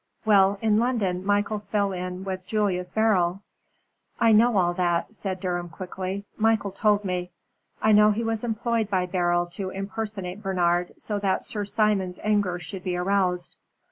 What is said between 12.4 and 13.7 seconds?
should be aroused."